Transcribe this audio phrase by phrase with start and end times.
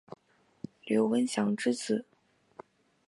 [0.87, 2.05] 刘文翔之子。